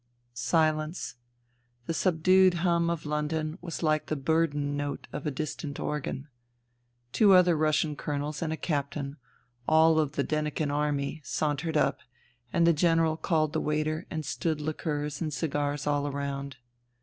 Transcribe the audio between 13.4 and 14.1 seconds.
the waiter